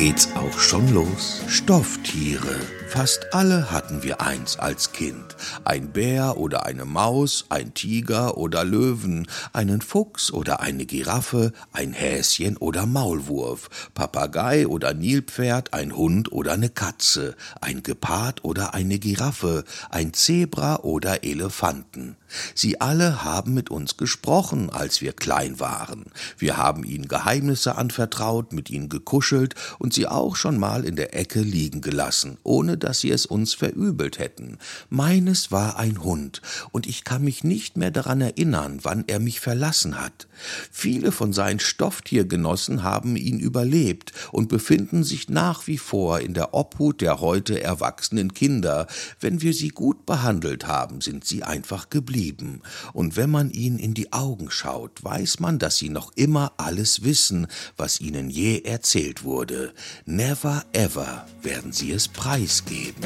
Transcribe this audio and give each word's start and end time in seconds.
geht's 0.00 0.30
auch 0.34 0.58
schon 0.58 0.94
los. 0.94 1.42
Stofftiere. 1.46 2.58
Fast 2.88 3.34
alle 3.34 3.70
hatten 3.70 4.02
wir 4.02 4.22
eins 4.22 4.58
als 4.58 4.92
Kind. 4.92 5.36
Ein 5.66 5.92
Bär 5.92 6.38
oder 6.38 6.64
eine 6.64 6.86
Maus, 6.86 7.44
ein 7.50 7.74
Tiger 7.74 8.38
oder 8.38 8.64
Löwen, 8.64 9.28
einen 9.52 9.82
Fuchs 9.82 10.32
oder 10.32 10.60
eine 10.60 10.86
Giraffe, 10.86 11.52
ein 11.74 11.92
Häschen 11.92 12.56
oder 12.56 12.86
Maulwurf, 12.86 13.68
Papagei 13.92 14.66
oder 14.66 14.94
Nilpferd, 14.94 15.74
ein 15.74 15.94
Hund 15.94 16.32
oder 16.32 16.54
eine 16.54 16.70
Katze, 16.70 17.36
ein 17.60 17.82
Gepard 17.82 18.42
oder 18.42 18.72
eine 18.72 18.98
Giraffe, 18.98 19.64
ein 19.90 20.14
Zebra 20.14 20.76
oder 20.76 21.24
Elefanten. 21.24 22.16
Sie 22.54 22.80
alle 22.80 23.24
haben 23.24 23.54
mit 23.54 23.70
uns 23.70 23.96
gesprochen, 23.96 24.70
als 24.70 25.00
wir 25.00 25.12
klein 25.12 25.60
waren. 25.60 26.06
Wir 26.38 26.56
haben 26.56 26.84
ihnen 26.84 27.08
Geheimnisse 27.08 27.76
anvertraut, 27.76 28.52
mit 28.52 28.70
ihnen 28.70 28.88
gekuschelt 28.88 29.54
und 29.78 29.92
sie 29.92 30.06
auch 30.06 30.36
schon 30.36 30.58
mal 30.58 30.84
in 30.84 30.96
der 30.96 31.14
Ecke 31.16 31.40
liegen 31.40 31.80
gelassen, 31.80 32.38
ohne 32.42 32.78
dass 32.78 33.00
sie 33.00 33.10
es 33.10 33.26
uns 33.26 33.54
verübelt 33.54 34.18
hätten. 34.18 34.58
Meines 34.88 35.50
war 35.50 35.78
ein 35.78 36.02
Hund, 36.02 36.42
und 36.70 36.86
ich 36.86 37.04
kann 37.04 37.22
mich 37.22 37.44
nicht 37.44 37.76
mehr 37.76 37.90
daran 37.90 38.20
erinnern, 38.20 38.80
wann 38.82 39.04
er 39.06 39.18
mich 39.18 39.40
verlassen 39.40 40.00
hat. 40.00 40.28
Viele 40.70 41.12
von 41.12 41.32
seinen 41.32 41.60
Stofftiergenossen 41.60 42.82
haben 42.82 43.16
ihn 43.16 43.40
überlebt 43.40 44.12
und 44.32 44.48
befinden 44.48 45.04
sich 45.04 45.28
nach 45.28 45.66
wie 45.66 45.78
vor 45.78 46.20
in 46.20 46.34
der 46.34 46.54
Obhut 46.54 47.00
der 47.00 47.20
heute 47.20 47.62
erwachsenen 47.62 48.34
Kinder. 48.34 48.86
Wenn 49.18 49.42
wir 49.42 49.52
sie 49.52 49.68
gut 49.68 50.06
behandelt 50.06 50.66
haben, 50.66 51.00
sind 51.00 51.24
sie 51.24 51.42
einfach 51.42 51.90
geblieben. 51.90 52.19
Und 52.92 53.16
wenn 53.16 53.30
man 53.30 53.50
ihnen 53.50 53.78
in 53.78 53.94
die 53.94 54.12
Augen 54.12 54.50
schaut, 54.50 55.02
weiß 55.02 55.40
man, 55.40 55.58
dass 55.58 55.78
sie 55.78 55.88
noch 55.88 56.12
immer 56.16 56.52
alles 56.56 57.02
wissen, 57.02 57.46
was 57.76 58.00
ihnen 58.00 58.30
je 58.30 58.60
erzählt 58.60 59.24
wurde. 59.24 59.72
Never 60.04 60.64
ever 60.72 61.26
werden 61.42 61.72
sie 61.72 61.92
es 61.92 62.08
preisgeben. 62.08 63.04